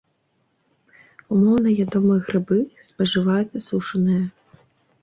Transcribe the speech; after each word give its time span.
Умоўна 1.35 1.69
ядомыя 1.85 2.19
грыбы, 2.31 2.57
спажываюцца 2.89 3.57
сушаныя. 3.69 4.23